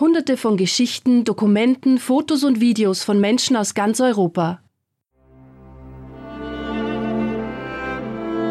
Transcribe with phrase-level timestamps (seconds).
[0.00, 4.60] Hunderte von Geschichten, Dokumenten, Fotos und Videos von Menschen aus ganz Europa.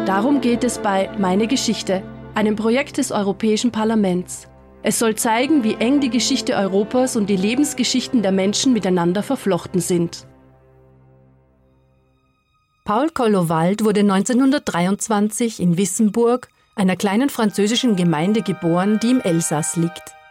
[0.06, 2.04] Darum geht es bei Meine Geschichte,
[2.36, 4.46] einem Projekt des Europäischen Parlaments.
[4.84, 9.80] Es soll zeigen, wie eng die Geschichte Europas und die Lebensgeschichten der Menschen miteinander verflochten
[9.80, 10.28] sind.
[12.84, 20.21] Paul Kollowald wurde 1923 in Wissemburg, einer kleinen französischen Gemeinde, geboren, die im Elsass liegt.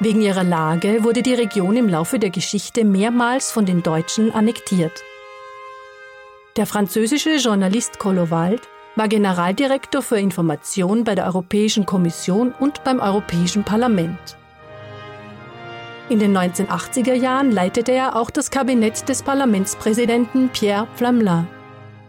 [0.00, 5.04] Wegen ihrer Lage wurde die Region im Laufe der Geschichte mehrmals von den Deutschen annektiert.
[6.56, 8.62] Der französische Journalist Kollowald
[8.96, 14.36] war Generaldirektor für Information bei der Europäischen Kommission und beim Europäischen Parlament.
[16.08, 21.46] In den 1980er Jahren leitete er auch das Kabinett des Parlamentspräsidenten Pierre Flamelin.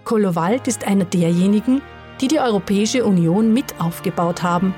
[0.03, 1.81] Kollowald ist einer derjenigen,
[2.19, 4.75] die die Europäische Union mit aufgebaut haben.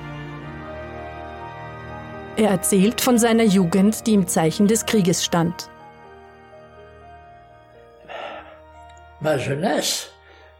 [2.37, 5.71] Er erzählt von seiner Jugend, die im Zeichen des Krieges stand.
[9.19, 10.11] Ma jeunesse,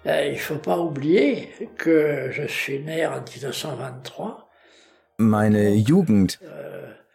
[0.04, 4.44] euh, il faut pas oublier que je suis né en 1923.
[5.20, 6.40] Meine Jugend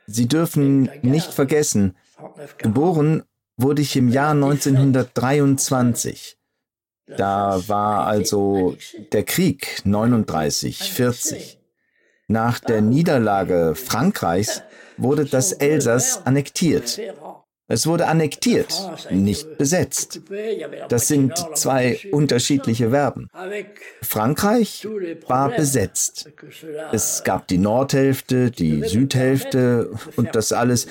[0.07, 1.97] Sie dürfen nicht vergessen,
[2.59, 3.25] geboren
[3.57, 6.39] wurde ich im Jahr 1923.
[7.17, 8.77] Da war also
[9.13, 11.62] der Krieg 39, 40.
[12.33, 14.63] Nach der Niederlage Frankreichs
[14.97, 16.99] wurde das Elsass annektiert.
[17.69, 18.73] Es wurde annektiert,
[19.11, 20.23] nicht besetzt.
[20.89, 23.29] Das sind zwei unterschiedliche Verben.
[24.01, 24.89] Frankreich
[25.29, 26.31] war besetzt.
[26.91, 30.87] Es gab die Nordhälfte, die Südhälfte und das alles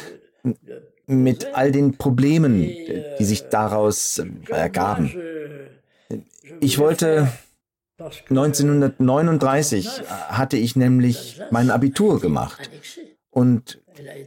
[1.08, 2.70] mit all den Problemen,
[3.18, 5.12] die sich daraus ergaben.
[6.60, 7.30] Ich wollte
[8.30, 12.70] 1939 hatte ich nämlich mein Abitur gemacht
[13.30, 13.82] und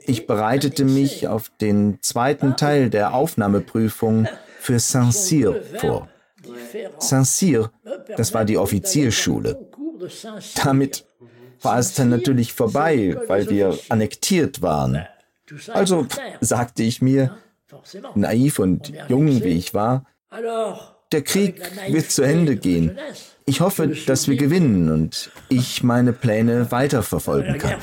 [0.06, 4.28] ich bereitete mich auf den zweiten Teil der Aufnahmeprüfung
[4.60, 6.08] für Saint-Cyr vor.
[6.98, 7.70] Saint-Cyr,
[8.16, 9.68] das war die Offizierschule.
[10.62, 11.06] Damit
[11.62, 15.06] war es dann natürlich vorbei, weil wir annektiert waren.
[15.68, 16.06] Also
[16.40, 17.36] sagte ich mir,
[18.14, 20.06] naiv und jung wie ich war,
[21.14, 22.98] der Krieg wird zu Ende gehen.
[23.46, 27.80] Ich hoffe, dass wir gewinnen und ich meine Pläne weiterverfolgen kann.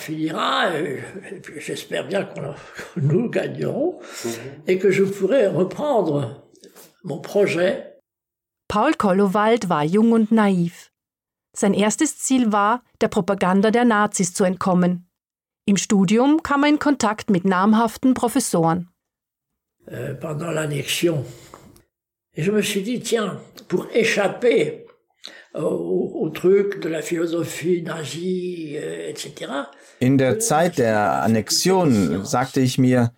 [8.68, 10.92] Paul Kollowald war jung und naiv.
[11.54, 15.10] Sein erstes Ziel war, der Propaganda der Nazis zu entkommen.
[15.66, 18.90] Im Studium kam er in Kontakt mit namhaften Professoren.
[19.88, 21.26] Euh, pendant l'annexion.
[22.36, 24.86] Et je me suis dit, tiens, pour échapper
[25.54, 29.52] au, truc de la philosophie nazie, euh, etc.
[30.00, 33.12] In der Zeit der Annexion sagte ich mir,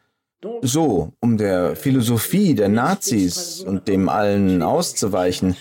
[0.62, 5.56] so, um der Philosophie der Nazis und dem allen auszuweichen,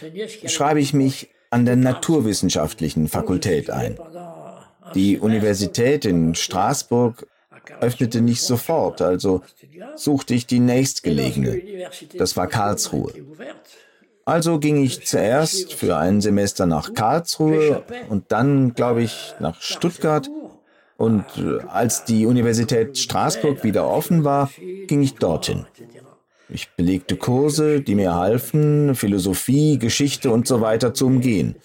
[0.47, 3.99] schreibe ich mich an der naturwissenschaftlichen Fakultät ein.
[4.95, 7.27] Die Universität in Straßburg
[7.81, 9.43] öffnete nicht sofort, also
[9.97, 11.61] suchte ich die nächstgelegene.
[12.17, 13.13] Das war Karlsruhe.
[14.25, 20.31] Also ging ich zuerst für ein Semester nach Karlsruhe und dann, glaube ich, nach Stuttgart.
[20.97, 24.51] Und äh, als die Universität Straßburg wieder offen war,
[24.87, 25.67] ging ich dorthin.
[26.49, 31.57] Ich belegte Kurse, die mir halfen, Philosophie, Geschichte und so weiter zu umgehen.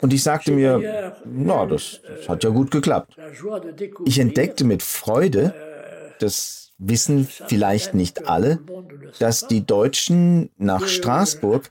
[0.00, 3.16] Und ich sagte mir, na, das, das hat ja gut geklappt.
[4.04, 5.54] Ich entdeckte mit Freude,
[6.20, 8.60] dass wissen vielleicht nicht alle,
[9.18, 11.70] dass die Deutschen nach Straßburg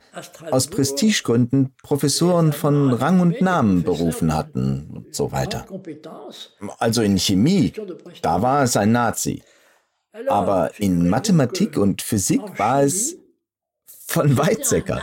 [0.51, 5.65] aus Prestigegründen Professoren von Rang und Namen berufen hatten und so weiter.
[6.77, 7.71] Also in Chemie,
[8.21, 9.41] da war es ein Nazi.
[10.27, 13.17] Aber in Mathematik und Physik war es
[13.85, 15.01] von Weizsäcker,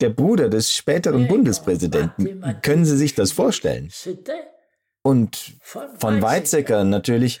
[0.00, 2.42] der Bruder des späteren Bundespräsidenten.
[2.62, 3.90] Können Sie sich das vorstellen?
[5.02, 5.54] Und
[5.98, 7.40] von Weizsäcker natürlich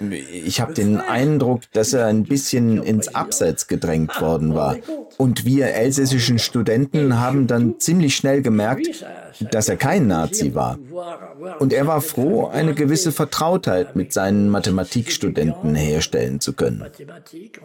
[0.00, 4.76] ich habe den Eindruck, dass er ein bisschen ins Abseits gedrängt worden war.
[5.16, 9.04] Und wir elsässischen Studenten haben dann ziemlich schnell gemerkt,
[9.50, 10.78] dass er kein Nazi war.
[11.58, 16.84] Und er war froh, eine gewisse Vertrautheit mit seinen Mathematikstudenten herstellen zu können.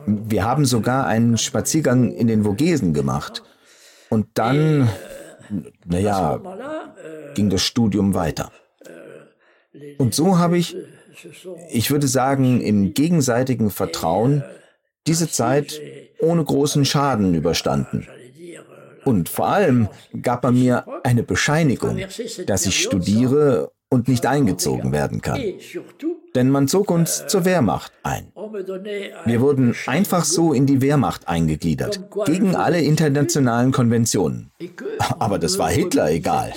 [0.08, 3.44] Wir haben sogar einen Spaziergang in den Vogesen gemacht.
[4.14, 4.88] Und dann,
[5.86, 6.40] naja,
[7.34, 8.52] ging das Studium weiter.
[9.98, 10.78] Und so habe ich
[11.70, 14.44] ich würde sagen, im gegenseitigen Vertrauen
[15.08, 15.80] diese Zeit
[16.20, 18.08] ohne großen Schaden überstanden.
[19.04, 19.90] Und vor allem
[20.22, 22.00] gab er mir eine Bescheinigung,
[22.46, 25.40] dass ich studiere und nicht eingezogen werden kann.
[26.36, 28.32] Denn man zog uns zur Wehrmacht ein.
[29.26, 34.52] Wir wurden einfach so in die Wehrmacht eingegliedert, gegen alle internationalen Konventionen.
[35.20, 36.54] Aber das war Hitler egal.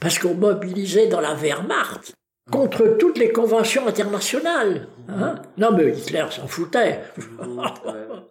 [0.00, 2.14] Parce qu'on mobilisait dans la Wehrmacht
[2.50, 4.88] contre toutes les conventions internationales.
[5.08, 5.42] Hein?
[5.56, 6.98] Non, mais Hitler s'en foutait.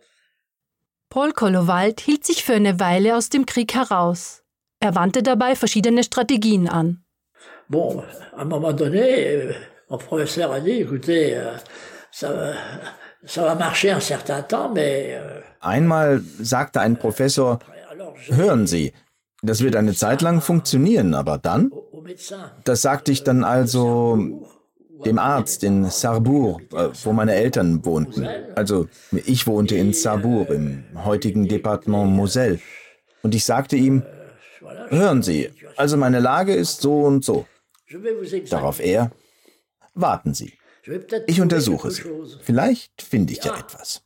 [1.09, 4.43] Paul Kollowald hielt sich für eine Weile aus dem Krieg heraus.
[4.79, 7.03] Er wandte dabei verschiedene Strategien an.
[7.69, 8.01] Bon,
[8.35, 9.53] à un moment donné, euh,
[9.91, 11.51] mon professeur a dit, écoutez, euh,
[12.11, 12.53] ça,
[13.23, 15.11] ça va marcher un certain temps, mais...
[15.11, 17.59] Euh, Einmal sagte ein Professor,
[18.29, 18.91] hören Sie,
[19.43, 21.71] das wird eine Zeit lang funktionieren, aber dann?
[22.63, 24.17] Das sagte ich dann also
[25.05, 28.27] dem Arzt in Sarrebourg, äh, wo meine Eltern wohnten.
[28.55, 32.59] Also ich wohnte in Sarrebourg im heutigen Departement Moselle.
[33.21, 34.01] Und ich sagte ihm,
[34.89, 37.45] hören Sie, also meine Lage ist so und so.
[38.49, 39.11] Darauf er,
[39.93, 40.53] warten Sie.
[41.27, 42.03] Ich untersuche Sie.
[42.41, 44.03] Vielleicht finde ich ja etwas.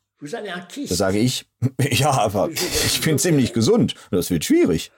[0.89, 1.45] Da sage ich,
[1.79, 3.95] ja, aber ich bin ziemlich gesund.
[4.11, 4.91] Das wird schwierig.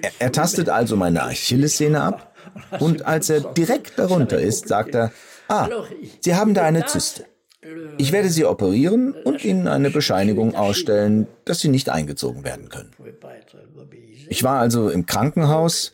[0.00, 2.34] Er, er tastet also meine Achillessehne ab
[2.80, 5.12] und als er direkt darunter ist, sagt er,
[5.48, 5.68] ah,
[6.20, 7.26] Sie haben da eine Zyste.
[7.98, 12.90] Ich werde Sie operieren und Ihnen eine Bescheinigung ausstellen, dass Sie nicht eingezogen werden können.
[14.28, 15.92] Ich war also im Krankenhaus,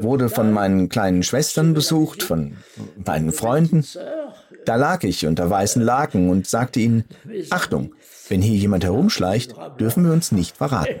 [0.00, 2.56] wurde von meinen kleinen Schwestern besucht, von
[3.04, 3.84] meinen Freunden.
[4.64, 7.04] Da lag ich unter weißen Laken und sagte ihnen,
[7.50, 7.94] Achtung,
[8.28, 11.00] wenn hier jemand herumschleicht, dürfen wir uns nicht verraten.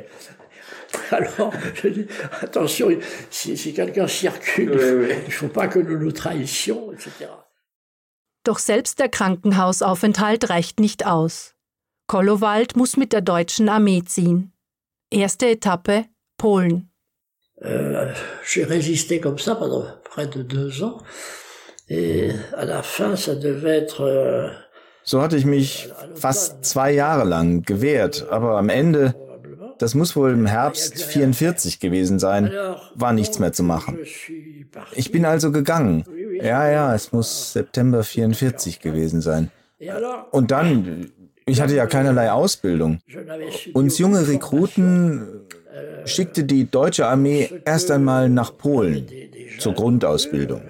[1.10, 2.06] Alors, je dis,
[2.40, 2.96] attention,
[3.28, 7.30] si, si quelqu'un circule, il ne faut pas que nous nous trahissions, etc.
[8.44, 11.54] Doch selbst der Krankenhausaufenthalt reicht nicht aus.
[12.06, 14.52] Kollowald muss mit der deutschen Armee ziehen.
[15.10, 16.04] Erste Etappe
[16.36, 16.90] Polen.
[17.62, 18.12] Euh,
[18.44, 20.98] J'ai résisté comme ça pendant près de deux ans.
[21.88, 24.02] Et à la fin, ça devait être.
[24.02, 24.50] Euh,
[25.02, 29.14] so hatte ich mich fast zwei Jahre lang gewehrt, aber am Ende
[29.78, 32.50] das muss wohl im Herbst 44 gewesen sein.
[32.94, 33.98] War nichts mehr zu machen.
[34.92, 36.04] Ich bin also gegangen.
[36.42, 39.50] Ja, ja, es muss September 44 gewesen sein.
[40.30, 41.10] Und dann,
[41.46, 43.00] ich hatte ja keinerlei Ausbildung.
[43.72, 45.46] Uns junge Rekruten
[46.04, 49.06] schickte die deutsche Armee erst einmal nach Polen
[49.58, 50.62] zur Grundausbildung.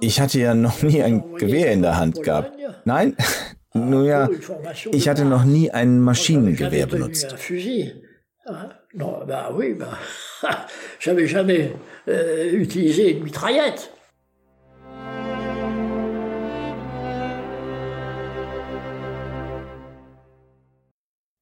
[0.00, 2.52] Ich hatte ja noch nie ein Gewehr in der Hand gehabt.
[2.84, 3.16] Nein,
[3.74, 4.28] nun ja,
[4.92, 7.34] ich hatte noch nie ein Maschinengewehr benutzt.
[10.98, 11.70] J'avais jamais
[12.54, 13.90] utilisé une mitraillette.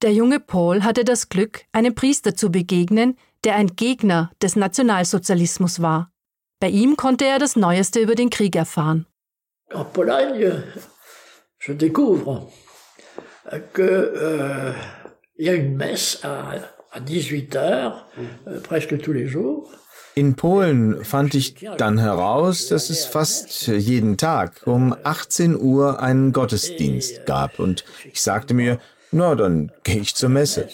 [0.02, 5.81] Der junge Paul hatte das Glück, einem Priester zu begegnen, der ein Gegner des Nationalsozialismus
[5.81, 6.10] war.
[6.60, 9.06] Bei ihm konnte er das Neueste über den Krieg erfahren.
[9.72, 10.62] En Pologne,
[11.58, 12.48] je découvre
[13.72, 14.72] que euh,
[15.38, 18.06] y a une messe à à 18 heures,
[18.49, 19.70] euh, presque tous les jours.
[20.19, 26.32] In Polen fand ich dann heraus, dass es fast jeden Tag um 18 Uhr einen
[26.32, 28.78] Gottesdienst gab und ich sagte mir,
[29.12, 30.69] na, dann gehe ich zur Messe.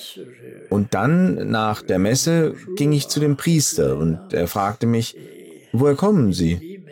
[0.70, 5.16] Und dann, nach der Messe, ging ich zu dem Priester und er fragte mich,
[5.72, 6.82] woher kommen Sie?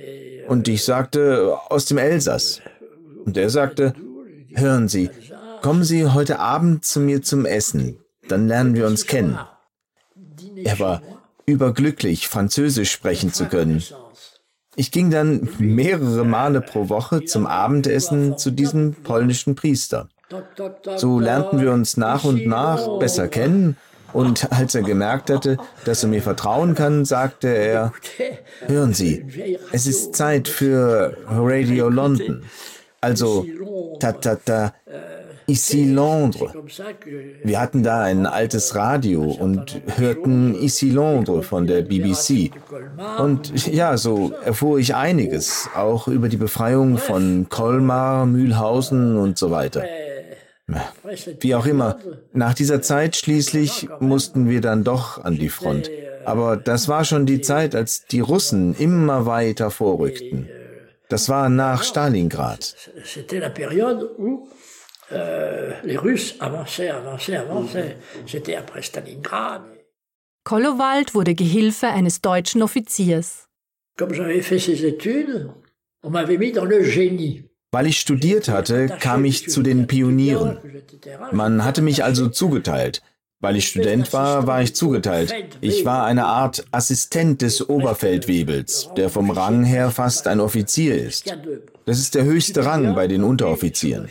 [0.48, 2.60] Und ich sagte, aus dem Elsass.
[3.24, 3.94] Und er sagte,
[4.54, 5.10] hören Sie,
[5.62, 7.98] kommen Sie heute Abend zu mir zum Essen
[8.30, 9.38] dann lernen wir uns kennen.
[10.56, 11.02] Er war
[11.46, 13.82] überglücklich, Französisch sprechen zu können.
[14.76, 20.08] Ich ging dann mehrere Male pro Woche zum Abendessen zu diesem polnischen Priester.
[20.96, 23.76] So lernten wir uns nach und nach besser kennen
[24.12, 27.92] und als er gemerkt hatte, dass er mir vertrauen kann, sagte er,
[28.66, 29.24] hören Sie,
[29.72, 32.42] es ist Zeit für Radio London.
[33.00, 33.46] Also,
[33.98, 34.74] ta ta ta,
[35.46, 36.52] Ici Londres.
[37.42, 42.52] Wir hatten da ein altes Radio und hörten Ici Londres von der BBC.
[43.18, 49.50] Und ja, so erfuhr ich einiges, auch über die Befreiung von Colmar, Mühlhausen und so
[49.50, 49.82] weiter.
[51.40, 51.98] Wie auch immer,
[52.32, 55.90] nach dieser Zeit schließlich mussten wir dann doch an die Front.
[56.24, 60.48] Aber das war schon die Zeit, als die Russen immer weiter vorrückten.
[61.08, 62.76] Das war nach Stalingrad
[65.12, 65.72] euh.
[70.44, 73.48] Kollowald wurde Gehilfe eines deutschen Offiziers.
[73.96, 75.50] Comme j'avais fait ces études,
[76.02, 77.49] on m'avait mis dans le génie.
[77.72, 80.58] Weil ich studiert hatte, kam ich zu den Pionieren.
[81.32, 83.02] Man hatte mich also zugeteilt.
[83.42, 85.34] Weil ich Student war, war ich zugeteilt.
[85.62, 91.34] Ich war eine Art Assistent des Oberfeldwebels, der vom Rang her fast ein Offizier ist.
[91.86, 94.10] Das ist der höchste Rang bei den Unteroffizieren.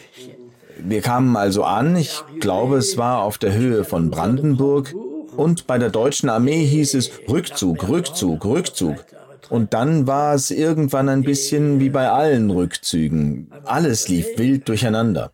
[0.80, 4.96] Wir kamen also an, ich glaube, es war auf der Höhe von Brandenburg,
[5.40, 9.06] und bei der deutschen Armee hieß es Rückzug, Rückzug, Rückzug.
[9.50, 13.52] Und dann war es irgendwann ein bisschen wie bei allen Rückzügen.
[13.66, 15.32] Alles lief wild durcheinander.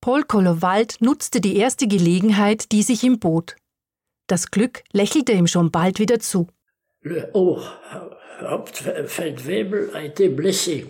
[0.00, 3.56] Paul Kollowald nutzte die erste Gelegenheit, die sich ihm bot.
[4.26, 6.48] Das Glück lächelte ihm schon bald wieder zu.
[7.02, 7.30] Le
[8.40, 10.86] Hauptfeldwebel a été blessé.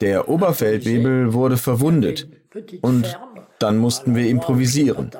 [0.00, 2.28] Der Oberfeldwebel wurde verwundet
[2.82, 3.18] und
[3.58, 5.10] dann mussten wir improvisieren.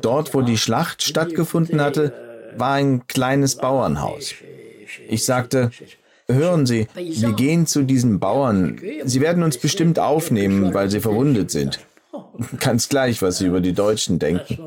[0.00, 2.12] Dort, wo die Schlacht stattgefunden hatte,
[2.56, 4.34] war ein kleines Bauernhaus.
[5.08, 5.70] Ich sagte,
[6.28, 8.80] hören Sie, wir gehen zu diesen Bauern.
[9.04, 11.80] Sie werden uns bestimmt aufnehmen, weil sie verwundet sind.
[12.60, 14.58] Ganz gleich, was sie über die Deutschen denken.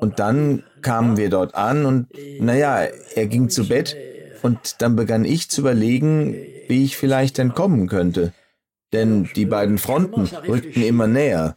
[0.00, 2.06] Und dann kamen wir dort an und,
[2.40, 3.96] naja, er ging zu Bett
[4.42, 6.34] und dann begann ich zu überlegen,
[6.68, 8.32] wie ich vielleicht entkommen könnte.
[8.92, 11.56] Denn die beiden Fronten rückten immer näher.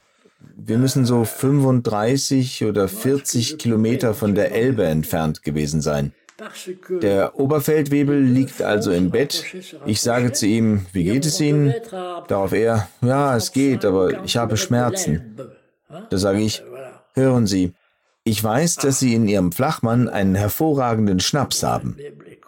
[0.55, 6.13] Wir müssen so 35 oder 40 Kilometer von der Elbe entfernt gewesen sein.
[7.01, 9.45] Der Oberfeldwebel liegt also im Bett.
[9.85, 11.73] Ich sage zu ihm, wie geht es Ihnen?
[12.27, 15.37] Darauf er, ja, es geht, aber ich habe Schmerzen.
[16.09, 16.63] Da sage ich,
[17.13, 17.73] hören Sie,
[18.23, 21.97] ich weiß, dass Sie in Ihrem Flachmann einen hervorragenden Schnaps haben.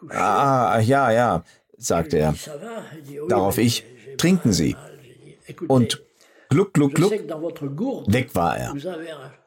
[0.10, 1.44] Ah, ja, ja,
[1.78, 2.36] sagte er.
[3.28, 3.86] Darauf ich,
[4.18, 4.76] trinken Sie.
[5.68, 6.02] Und
[6.50, 7.12] gluck, gluck, gluck,
[8.08, 8.74] weg war er.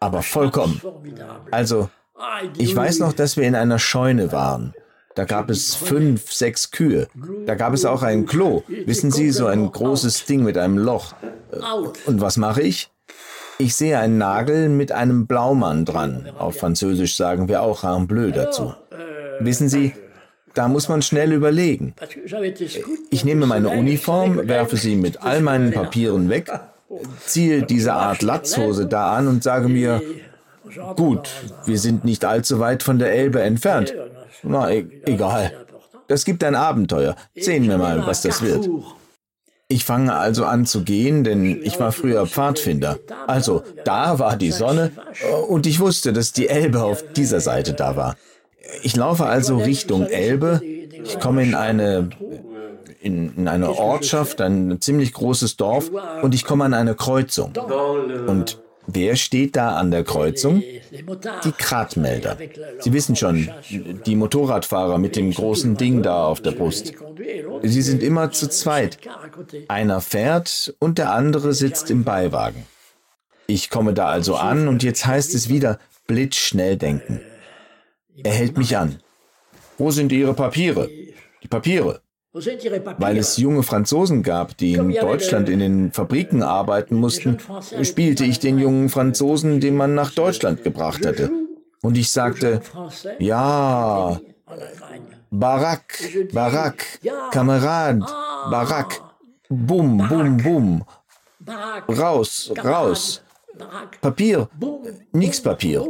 [0.01, 0.81] Aber vollkommen.
[1.51, 1.89] Also,
[2.59, 4.75] ich weiß noch, dass wir in einer Scheune waren.
[5.15, 7.09] Da gab es fünf, sechs Kühe.
[7.47, 8.63] Da gab es auch ein Klo.
[8.69, 11.15] Wissen Sie, so ein großes Ding mit einem Loch.
[12.05, 12.91] Und was mache ich?
[13.59, 16.29] Ich sehe einen Nagel mit einem Blaumann dran.
[16.39, 18.75] Auf Französisch sagen wir auch un bleu dazu.
[19.41, 19.95] Wissen Sie,
[20.57, 21.95] da muss man schnell überlegen.
[23.11, 26.51] Ich nehme meine Uniform, werfe sie mit all meinen Papieren weg,
[27.25, 30.01] ziehe diese Art Latzhose da an und sage mir,
[30.97, 31.29] gut,
[31.67, 33.95] wir sind nicht allzu weit von der Elbe entfernt.
[34.43, 35.53] Na, e egal.
[36.09, 37.17] Das gibt ein Abenteuer.
[37.35, 38.69] Sehen wir mal, was das wird.
[39.69, 42.99] Ich fange also an zu gehen, denn ich war früher Pfadfinder.
[43.27, 44.93] Also, da war die Sonne
[45.49, 48.17] und ich wusste, dass die Elbe auf dieser Seite da war.
[48.83, 50.61] Ich laufe also Richtung Elbe.
[51.05, 52.11] Ich komme in eine,
[53.01, 55.91] in, in eine Ortschaft, ein ziemlich großes Dorf
[56.23, 57.53] und ich komme an eine Kreuzung.
[58.27, 60.63] Und Wer steht da an der Kreuzung?
[61.45, 62.37] Die Kratmelder.
[62.79, 63.51] Sie wissen schon,
[64.07, 66.93] die Motorradfahrer mit dem großen Ding da auf der Brust.
[67.63, 68.99] Sie sind immer zu zweit.
[69.69, 72.65] Einer fährt und der andere sitzt im Beiwagen.
[73.49, 77.21] Ich komme da also an und jetzt heißt es wieder blitzschnell denken.
[78.23, 78.99] Er hält mich an.
[79.79, 80.89] Wo sind Ihre Papiere?
[81.43, 82.01] Die Papiere.
[82.99, 87.39] Weil es junge Franzosen gab, die in Deutschland in den Fabriken arbeiten mussten,
[87.83, 91.31] spielte ich den jungen Franzosen, den man nach Deutschland gebracht hatte.
[91.81, 92.61] Und ich sagte,
[93.19, 94.21] ja,
[95.31, 95.99] Barak,
[96.33, 96.85] Barak,
[97.31, 98.01] Kamerad,
[98.51, 99.01] Barak,
[99.49, 100.85] bum, bum, bum,
[101.89, 103.23] raus, raus,
[104.03, 104.49] Papier,
[105.13, 105.87] nix Papier,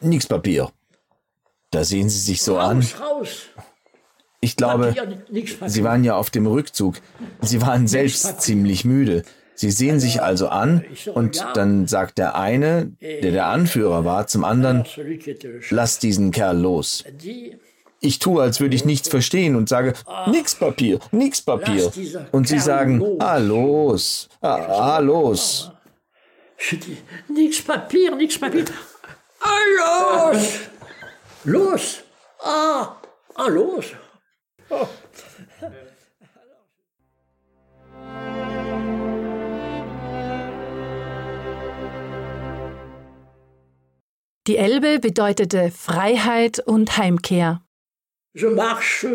[0.00, 0.70] nix Papier.
[1.76, 2.82] Da sehen Sie sich so an.
[4.40, 4.94] Ich glaube,
[5.66, 6.96] Sie waren ja auf dem Rückzug.
[7.42, 9.24] Sie waren selbst ziemlich müde.
[9.54, 14.44] Sie sehen sich also an und dann sagt der eine, der der Anführer war, zum
[14.44, 14.86] anderen,
[15.68, 17.04] lass diesen Kerl los.
[18.00, 19.92] Ich tue, als würde ich nichts verstehen und sage,
[20.28, 21.92] nix Papier, nix Papier.
[22.32, 25.70] Und sie sagen, ah los, ah, ah los.
[27.28, 28.64] Nix Papier, nix Papier.
[29.40, 30.70] Ah los!
[31.46, 32.02] Los!
[32.42, 32.96] Ah,
[33.36, 33.94] ah los!
[44.48, 47.62] Die Elbe bedeutete Freiheit und Heimkehr.
[48.34, 49.06] Je marche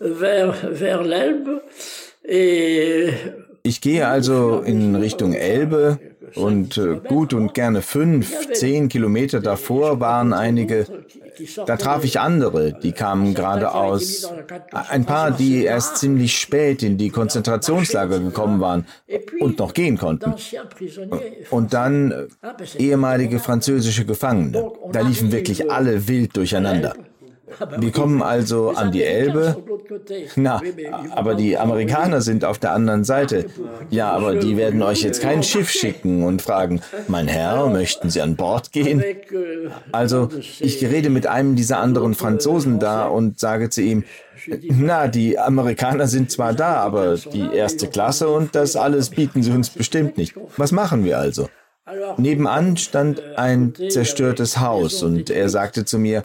[0.00, 1.62] vers, vers l'Elbe
[2.24, 3.12] et
[3.62, 5.98] ich gehe also in Richtung Elbe
[6.34, 10.86] und äh, gut und gerne fünf, zehn Kilometer davor waren einige,
[11.66, 14.32] da traf ich andere, die kamen gerade aus,
[14.72, 18.86] ein paar, die erst ziemlich spät in die Konzentrationslager gekommen waren
[19.40, 20.34] und noch gehen konnten.
[21.50, 22.26] Und dann äh,
[22.78, 24.70] ehemalige französische Gefangene.
[24.92, 26.94] Da liefen wirklich alle wild durcheinander.
[27.78, 29.56] Wir kommen also an die Elbe.
[30.36, 30.60] Na,
[31.10, 33.46] aber die Amerikaner sind auf der anderen Seite.
[33.90, 38.20] Ja, aber die werden euch jetzt kein Schiff schicken und fragen, mein Herr, möchten Sie
[38.20, 39.02] an Bord gehen?
[39.92, 40.28] Also,
[40.60, 44.04] ich rede mit einem dieser anderen Franzosen da und sage zu ihm,
[44.70, 49.50] na, die Amerikaner sind zwar da, aber die erste Klasse und das alles bieten sie
[49.50, 50.34] uns bestimmt nicht.
[50.56, 51.48] Was machen wir also?
[52.18, 56.22] Nebenan stand ein zerstörtes Haus und er sagte zu mir,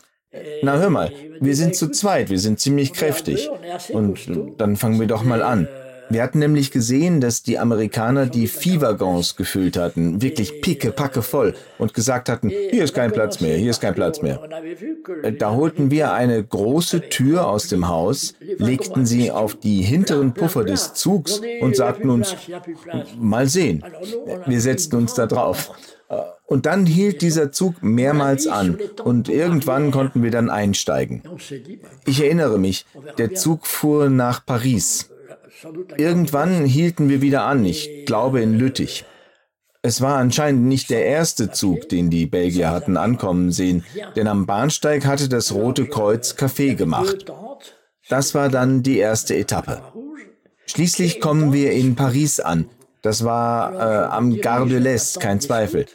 [0.62, 3.50] na hör mal, wir sind zu zweit, wir sind ziemlich kräftig.
[3.92, 4.20] Und
[4.58, 5.68] dann fangen wir doch mal an.
[6.10, 11.54] Wir hatten nämlich gesehen, dass die Amerikaner die Viehwaggons gefüllt hatten, wirklich picke, packe voll
[11.78, 14.40] und gesagt hatten, hier ist kein Platz mehr, hier ist kein Platz mehr.
[15.40, 20.64] Da holten wir eine große Tür aus dem Haus, legten sie auf die hinteren Puffer
[20.64, 22.36] des Zugs und sagten uns,
[23.18, 23.84] mal sehen.
[24.46, 25.72] Wir setzten uns da drauf.
[26.46, 31.24] Und dann hielt dieser Zug mehrmals an und irgendwann konnten wir dann einsteigen.
[32.06, 32.86] Ich erinnere mich,
[33.18, 35.10] der Zug fuhr nach Paris.
[35.98, 39.06] Irgendwann hielten wir wieder an, ich glaube in Lüttich.
[39.82, 43.84] Es war anscheinend nicht der erste Zug, den die Belgier hatten ankommen sehen,
[44.16, 47.26] denn am Bahnsteig hatte das Rote Kreuz Kaffee gemacht.
[48.10, 49.82] Das war dann die erste Etappe.
[50.66, 52.70] Schließlich kommen wir in Paris an.
[53.02, 55.86] Das war äh, am Gare de l'Est, kein Zweifel.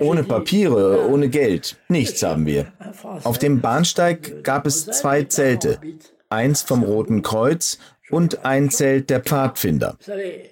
[0.00, 2.72] Ohne Papiere, ohne Geld, nichts haben wir.
[3.24, 5.78] Auf dem Bahnsteig gab es zwei Zelte,
[6.30, 7.78] eins vom Roten Kreuz
[8.12, 9.96] und ein Zelt der Pfadfinder.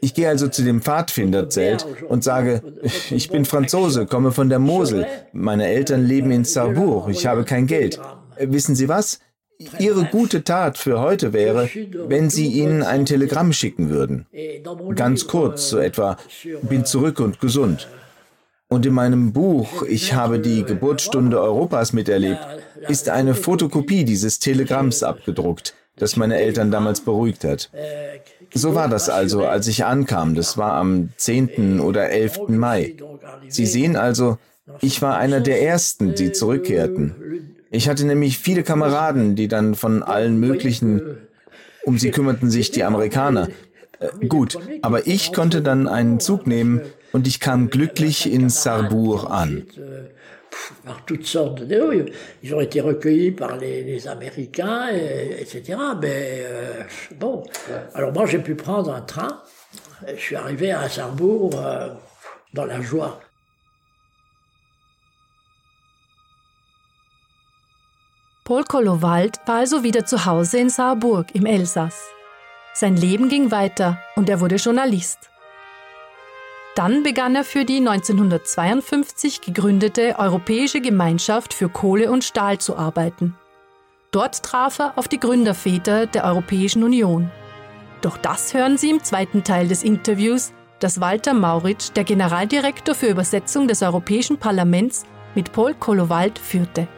[0.00, 2.62] Ich gehe also zu dem Pfadfinderzelt und sage,
[3.10, 5.06] ich bin Franzose, komme von der Mosel.
[5.32, 8.00] Meine Eltern leben in Sarrebourg, ich habe kein Geld.
[8.38, 9.20] Wissen Sie was?
[9.78, 11.68] Ihre gute Tat für heute wäre,
[12.08, 14.26] wenn Sie ihnen ein Telegramm schicken würden.
[14.94, 16.16] Ganz kurz, so etwa,
[16.62, 17.88] bin zurück und gesund.
[18.68, 22.40] Und in meinem Buch Ich habe die Geburtsstunde Europas miterlebt,
[22.88, 27.70] ist eine Fotokopie dieses Telegramms abgedruckt das meine Eltern damals beruhigt hat.
[28.52, 30.34] So war das also, als ich ankam.
[30.34, 31.80] Das war am 10.
[31.80, 32.48] oder 11.
[32.48, 32.96] Mai.
[33.48, 34.38] Sie sehen also,
[34.80, 37.14] ich war einer der Ersten, die zurückkehrten.
[37.70, 41.18] Ich hatte nämlich viele Kameraden, die dann von allen möglichen,
[41.84, 43.48] um sie kümmerten sich die Amerikaner.
[44.00, 46.80] Äh, gut, aber ich konnte dann einen Zug nehmen
[47.12, 49.66] und ich kam glücklich in Sarrebourg an.
[50.84, 52.06] Par toutes sortes de...
[52.42, 55.78] Ils ont été recueillis par les, les Américains, et, etc.
[56.00, 56.82] Mais euh,
[57.18, 57.42] bon,
[57.94, 59.42] alors moi j'ai pu prendre un train.
[60.06, 61.88] Je suis arrivé à Sarrebourg euh,
[62.54, 63.20] dans la joie.
[68.44, 72.08] Paul Kollowald war also wieder zu Hause in Saarburg im Elsass.
[72.74, 75.29] Sein Leben ging weiter und er wurde Journalist.
[76.80, 83.36] Dann begann er für die 1952 gegründete Europäische Gemeinschaft für Kohle und Stahl zu arbeiten.
[84.12, 87.30] Dort traf er auf die Gründerväter der Europäischen Union.
[88.00, 93.08] Doch das hören Sie im zweiten Teil des Interviews, das Walter Mauritsch, der Generaldirektor für
[93.08, 96.88] Übersetzung des Europäischen Parlaments, mit Paul Kollowald führte.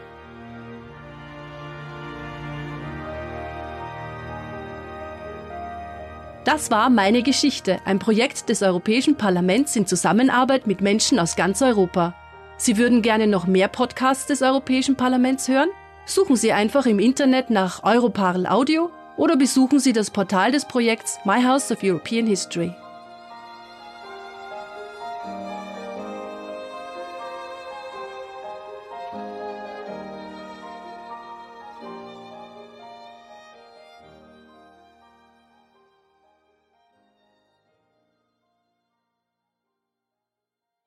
[6.45, 11.63] Das war Meine Geschichte, ein Projekt des Europäischen Parlaments in Zusammenarbeit mit Menschen aus ganz
[11.63, 12.15] Europa.
[12.57, 15.69] Sie würden gerne noch mehr Podcasts des Europäischen Parlaments hören?
[16.05, 21.21] Suchen Sie einfach im Internet nach Europarl Audio oder besuchen Sie das Portal des Projekts
[21.25, 22.73] My House of European History.